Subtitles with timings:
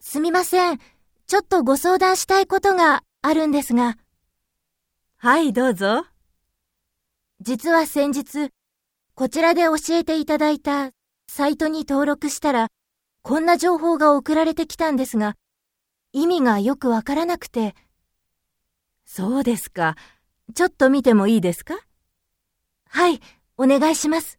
[0.00, 0.78] すみません。
[1.26, 3.96] ちょっとご相談したいことがあるんですが。
[5.16, 6.06] はい、どうぞ。
[7.40, 8.50] 実は先日、
[9.14, 10.90] こちらで教えていただいた
[11.28, 12.68] サイトに登録したら、
[13.22, 15.34] こんな情報が送られてきたんですが、
[16.12, 17.74] 意味がよくわからなくて。
[19.04, 19.96] そうですか。
[20.54, 21.74] ちょっと見てもいいですか？
[22.88, 23.20] はい、
[23.56, 24.38] お願いします。